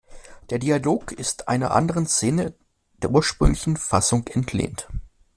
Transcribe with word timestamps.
Der 0.49 0.57
Dialog 0.57 1.11
ist 1.11 1.47
einer 1.47 1.75
anderen 1.75 2.07
Szene 2.07 2.55
der 3.03 3.11
ursprünglichen 3.11 3.77
Fassung 3.77 4.25
entlehnt. 4.29 4.87